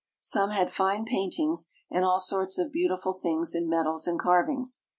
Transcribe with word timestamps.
Some 0.23 0.49
had 0.49 0.71
fine 0.71 1.05
paint 1.05 1.37
ings 1.37 1.67
and 1.91 2.03
all 2.03 2.19
sorts 2.19 2.57
of 2.57 2.71
beautiful 2.71 3.13
things 3.13 3.53
in 3.53 3.69
metals 3.69 4.07
and 4.07 4.19
carv 4.19 4.49
ings. 4.49 4.81